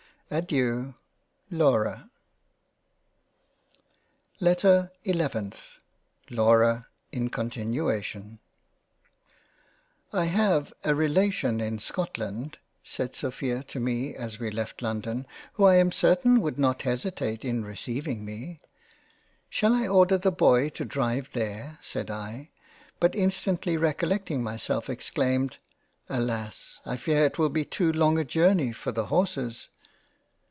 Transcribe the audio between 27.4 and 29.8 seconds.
be too long a Journey for the Horses."